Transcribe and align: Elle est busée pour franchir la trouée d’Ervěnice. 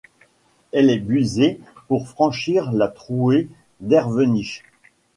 Elle 0.71 0.89
est 0.89 0.97
busée 0.97 1.59
pour 1.87 2.07
franchir 2.07 2.71
la 2.71 2.87
trouée 2.87 3.49
d’Ervěnice. 3.81 4.63